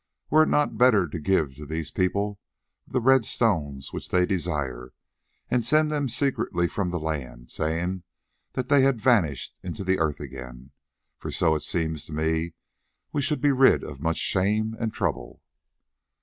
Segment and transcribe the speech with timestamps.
[0.31, 2.39] Were it not better to give to these people
[2.87, 4.93] the red stones which they desire,
[5.47, 8.01] and send them secretly from the land, saying
[8.53, 10.71] that they had vanished into the earth again,
[11.19, 12.55] for so it seems to me
[13.13, 15.43] we should be rid of much shame and trouble?"